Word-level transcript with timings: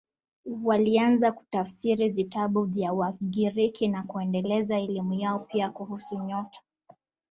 Walianza 0.63 1.31
kutafsiri 1.31 2.09
vitabu 2.09 2.63
vya 2.63 2.93
Wagiriki 2.93 3.87
na 3.87 4.03
kuendeleza 4.03 4.79
elimu 4.79 5.13
yao, 5.13 5.39
pia 5.39 5.69
kuhusu 5.69 6.19
nyota. 6.19 6.59